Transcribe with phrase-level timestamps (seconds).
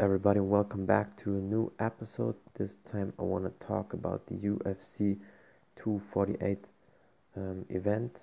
[0.00, 2.34] Everybody, welcome back to a new episode.
[2.58, 5.18] This time, I want to talk about the UFC
[5.76, 6.64] 248
[7.36, 8.18] um, event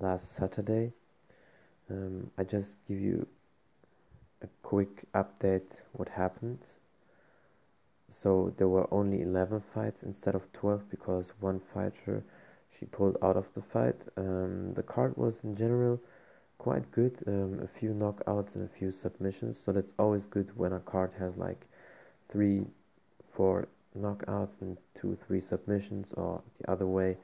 [0.00, 0.90] last Saturday.
[1.88, 3.28] Um, I just give you
[4.42, 6.58] a quick update what happened.
[8.10, 12.24] So there were only 11 fights instead of 12 because one fighter
[12.76, 14.00] she pulled out of the fight.
[14.16, 16.00] Um, the card was in general
[16.58, 17.18] quite good.
[17.26, 19.58] Um, a few knockouts and a few submissions.
[19.58, 21.66] So that's always good when a card has like
[22.30, 22.62] three,
[23.32, 23.68] four
[23.98, 27.16] knockouts and two, three submissions, or the other way,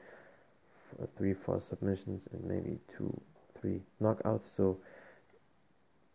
[1.17, 3.19] three, four submissions and maybe two,
[3.59, 4.55] three knockouts.
[4.55, 4.77] So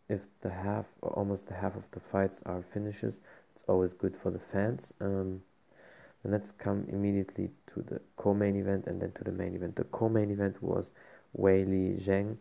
[0.09, 3.21] if the half or almost the half of the fights are finishes,
[3.55, 4.93] it's always good for the fans.
[5.01, 5.41] Um,
[6.23, 9.75] then let's come immediately to the co-main event and then to the main event.
[9.75, 10.91] The co-main event was
[11.37, 12.37] Weili Zhang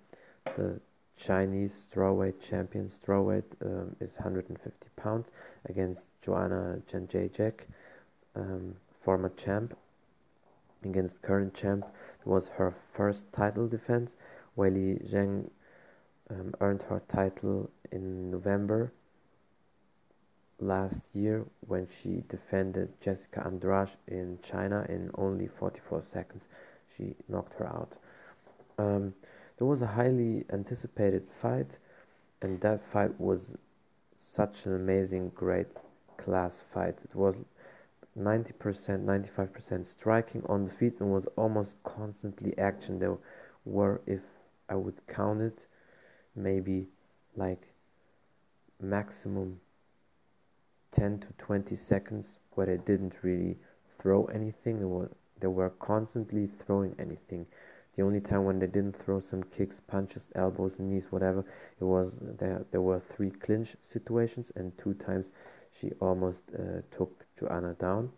[0.57, 0.81] the
[1.17, 2.89] Chinese strawweight champion.
[2.89, 5.31] Strawweight um, is 150 pounds
[5.69, 7.61] against Joanna Jędrzejczyk,
[8.35, 9.77] um, former champ.
[10.85, 11.85] Against current champ,
[12.21, 14.17] it was her first title defense.
[14.57, 15.51] Weili Zhang
[16.31, 18.93] um, earned her title in November
[20.61, 26.45] last year when she defended Jessica Andrade in China in only 44 seconds.
[26.97, 27.97] She knocked her out.
[28.79, 29.15] Um,
[29.57, 31.79] there was a highly anticipated fight,
[32.43, 33.55] and that fight was
[34.19, 35.69] such an amazing, great
[36.19, 36.97] class fight.
[37.05, 37.37] It was
[38.19, 42.99] 90%, 95% striking on the feet and was almost constantly action.
[42.99, 43.17] There
[43.65, 44.21] were, if
[44.69, 45.67] I would count it,
[46.35, 46.89] maybe
[47.37, 47.73] like
[48.81, 49.61] maximum
[50.93, 53.57] 10 to 20 seconds where they didn't really
[53.99, 54.89] throw anything.
[54.89, 57.47] Were, they were constantly throwing anything.
[57.97, 61.45] The only time when they didn't throw some kicks, punches, elbows, knees, whatever,
[61.81, 62.67] it was there.
[62.71, 65.31] There were three clinch situations, and two times
[65.73, 68.11] she almost uh, took Joanna down.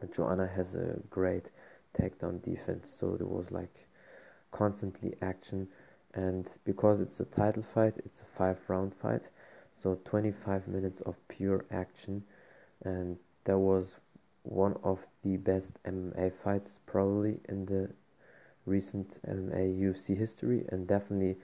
[0.00, 1.46] And Joanna has a great
[1.98, 3.88] takedown defense, so there was like
[4.50, 5.68] constantly action.
[6.14, 9.28] And because it's a title fight, it's a five-round fight,
[9.74, 12.24] so 25 minutes of pure action,
[12.84, 13.96] and that was
[14.42, 17.90] one of the best MMA fights probably in the
[18.66, 21.36] recent MMA UFC history and definitely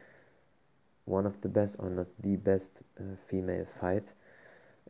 [1.05, 2.71] one of the best or not the best
[3.01, 4.13] uh, female fight.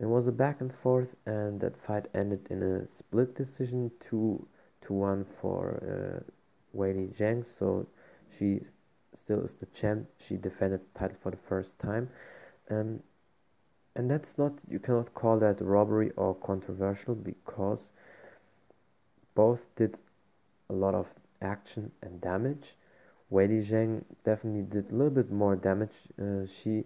[0.01, 4.47] It was a back and forth and that fight ended in a split decision 2
[4.83, 6.31] to 1 for uh,
[6.77, 7.47] Weili Zhang.
[7.47, 7.87] So
[8.39, 8.61] she
[9.15, 10.07] still is the champ.
[10.19, 12.11] She defended the title for the first time.
[12.71, 13.01] Um,
[13.95, 17.91] and that's not you cannot call that robbery or controversial because
[19.35, 19.99] both did
[20.71, 21.07] a lot of
[21.41, 22.75] action and damage.
[23.31, 25.93] Weili Zhang definitely did a little bit more damage.
[26.21, 26.85] Uh, she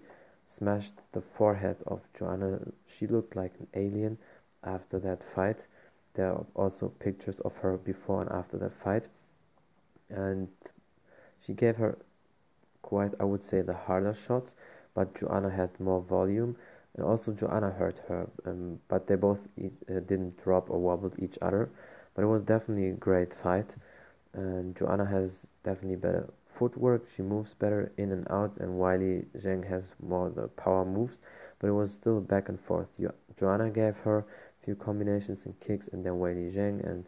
[0.48, 2.60] smashed the forehead of Joanna.
[2.86, 4.18] She looked like an alien
[4.64, 5.66] after that fight.
[6.14, 9.04] There are also pictures of her before and after that fight.
[10.10, 10.48] And
[11.46, 11.96] she gave her
[12.82, 14.54] quite, I would say, the harder shots,
[14.94, 16.56] but Joanna had more volume.
[16.94, 21.38] And also, Joanna hurt her, um, but they both uh, didn't drop or wobbled each
[21.40, 21.70] other.
[22.14, 23.74] But it was definitely a great fight
[24.34, 26.28] and Joanna has definitely better
[26.58, 27.06] footwork.
[27.16, 31.20] She moves better in and out, and Weili Zhang has more the power moves.
[31.58, 32.88] But it was still back and forth.
[33.38, 36.84] Joanna gave her a few combinations and kicks, and then Weili Zhang.
[36.88, 37.04] And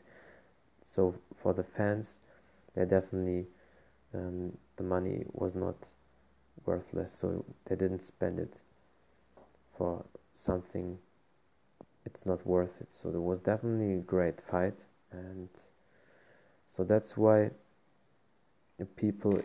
[0.85, 2.15] so for the fans,
[2.75, 3.47] they definitely
[4.15, 5.77] um, the money was not
[6.65, 8.55] worthless, so they didn't spend it
[9.77, 10.99] for something
[12.07, 12.89] it's not worth it.
[12.91, 14.75] So there was definitely a great fight
[15.11, 15.49] and
[16.77, 17.51] so that's why
[18.97, 19.41] people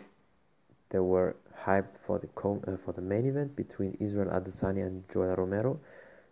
[0.90, 5.36] they were hyped for the uh, for the main event between Israel Adesanya and Yoel
[5.36, 5.78] Romero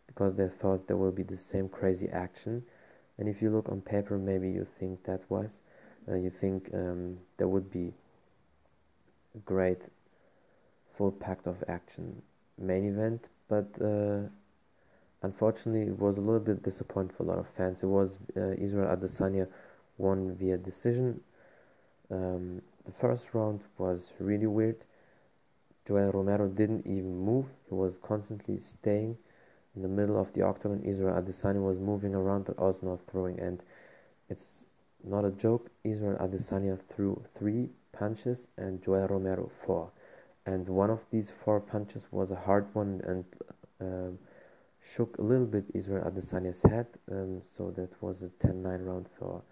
[0.07, 2.63] because they thought there will be the same crazy action.
[3.19, 5.51] And if you look on paper, maybe you think that was,
[6.11, 7.93] uh, you think um, there would be
[9.35, 9.83] a great
[10.97, 12.21] full packed of action
[12.59, 14.23] main event, but uh,
[15.23, 17.83] unfortunately it was a little bit disappointing for a lot of fans.
[17.83, 19.47] It was uh, Israel Adesanya
[19.99, 21.21] won via decision.
[22.11, 24.77] Um, the first round was really weird.
[25.89, 27.47] Yoel Romero didn't even move.
[27.69, 29.17] He was constantly staying
[29.75, 30.83] in the middle of the octagon.
[30.85, 33.39] Israel Adesanya was moving around but also not throwing.
[33.41, 33.63] And
[34.29, 34.67] it's
[35.05, 35.71] not a joke.
[35.85, 39.91] Israel Adesanya threw three punches and Yoel Romero four.
[40.47, 43.25] And one of these four punches was a hard one and
[43.81, 44.19] um,
[44.95, 46.87] shook a little bit Israel Adesanya's head.
[47.11, 49.43] Um, so that was a 10-9 round for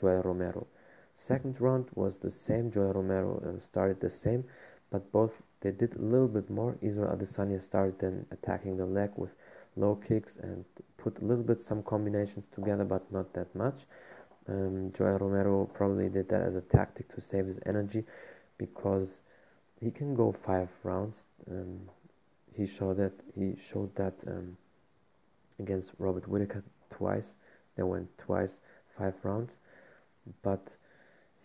[0.00, 0.66] Yoel Romero.
[1.14, 2.70] Second round was the same.
[2.70, 4.44] Yoel Romero um, started the same,
[4.90, 6.76] but both they did a little bit more.
[6.80, 9.30] Israel Adesanya started then attacking the leg with
[9.76, 10.64] low kicks and
[10.96, 13.82] put a little bit some combinations together, but not that much.
[14.48, 18.04] Um, Yoel Romero probably did that as a tactic to save his energy
[18.58, 19.22] because
[19.80, 21.24] he can go five rounds.
[21.50, 21.80] Um,
[22.54, 24.56] he showed that he showed that um,
[25.58, 27.34] against Robert Whitaker twice.
[27.76, 28.60] They went twice
[28.98, 29.56] five rounds,
[30.42, 30.76] but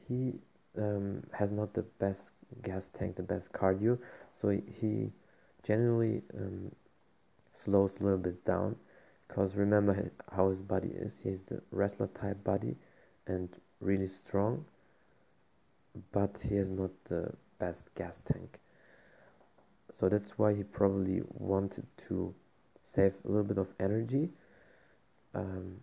[0.08, 0.34] he
[0.78, 2.32] um, has not the best
[2.64, 3.98] gas tank, the best cardio.
[4.34, 5.12] So he,
[5.64, 6.72] generally um,
[7.52, 8.76] slows a little bit down
[9.28, 11.20] because remember how his body is.
[11.24, 12.76] He has the wrestler type body
[13.28, 13.50] and
[13.82, 14.66] really strong,
[16.12, 18.60] but he has not the best gas tank.
[19.92, 22.34] So that's why he probably wanted to
[22.84, 24.30] save a little bit of energy.
[25.34, 25.78] Um,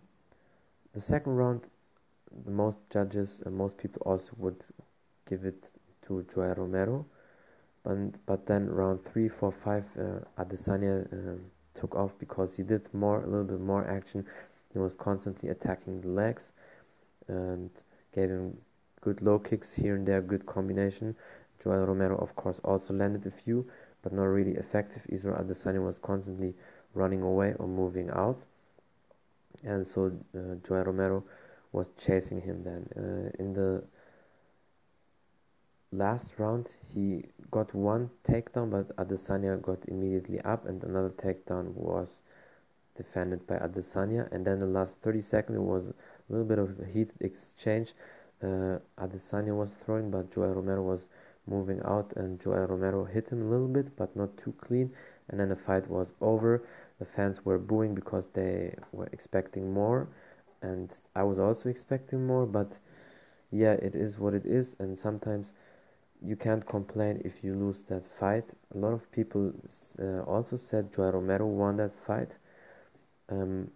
[0.93, 1.61] the second round,
[2.45, 4.63] most judges and most people also would
[5.29, 5.69] give it
[6.07, 7.05] to Yoel Romero.
[7.83, 11.41] But, but then round three, four, five, uh, Adesanya um,
[11.73, 14.25] took off because he did more, a little bit more action.
[14.71, 16.51] He was constantly attacking the legs
[17.27, 17.69] and
[18.15, 18.57] gave him
[19.01, 21.15] good low kicks here and there, good combination.
[21.63, 23.65] Yoel Romero, of course, also landed a few,
[24.01, 25.01] but not really effective.
[25.09, 26.53] Israel Adesanya was constantly
[26.93, 28.39] running away or moving out,
[29.63, 31.23] and so uh, Yoel Romero
[31.73, 32.63] was chasing him.
[32.63, 33.83] Then uh, in the
[35.91, 42.21] last round, he got one takedown, but Adesanya got immediately up, and another takedown was
[42.95, 44.31] defended by Adesanya.
[44.31, 45.93] And then the last 30 seconds, was a
[46.29, 47.93] little bit of a heated exchange.
[48.41, 51.07] Uh, Adesanya was throwing, but Yoel Romero was
[51.47, 54.91] moving out, and Yoel Romero hit him a little bit, but not too clean.
[55.29, 56.61] And then the fight was over.
[56.99, 60.07] The fans were booing because they were expecting more,
[60.63, 62.45] and I was also expecting more.
[62.45, 62.71] But
[63.51, 65.53] yeah, it is what it is, and sometimes
[66.25, 68.45] you can't complain if you lose that fight.
[68.73, 69.53] A lot of people
[70.01, 72.31] uh, also said Yoel Romero won that fight.
[73.29, 73.69] Um,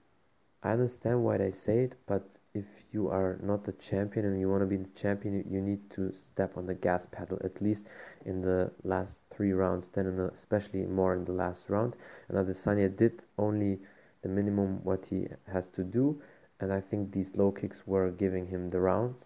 [0.63, 2.23] I understand why they say it, but
[2.53, 5.89] if you are not the champion and you want to be the champion, you need
[5.91, 7.85] to step on the gas pedal at least
[8.25, 11.95] in the last three rounds, then the, especially more in the last round.
[12.27, 13.79] And Adesanya did only
[14.23, 16.19] the minimum what he has to do,
[16.59, 19.25] and I think these low kicks were giving him the rounds.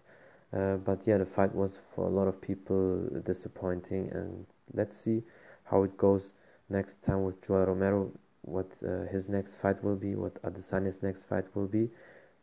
[0.52, 5.22] Uh, but yeah, the fight was for a lot of people disappointing, and let's see
[5.64, 6.34] how it goes
[6.68, 8.10] next time with Yoel Romero.
[8.42, 11.88] What uh, his next fight will be, what Adesanya's next fight will be,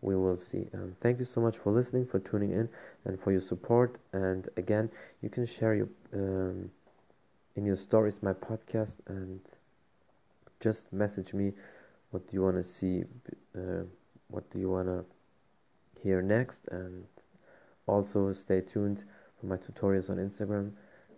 [0.01, 0.67] we will see.
[0.73, 2.69] Um, thank you so much for listening, for tuning in,
[3.05, 3.99] and for your support.
[4.13, 4.89] And again,
[5.21, 6.71] you can share your um,
[7.55, 9.41] in your stories my podcast, and
[10.61, 11.51] just message me
[12.11, 13.03] what you want to see,
[13.55, 13.83] uh,
[14.29, 15.05] what do you want to
[16.01, 17.05] hear next, and
[17.87, 19.03] also, stay tuned
[19.39, 20.73] for my tutorials on Instagram.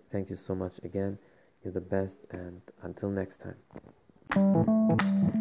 [0.10, 1.18] Thank you so much again.
[1.64, 5.38] You're the best, and until next time.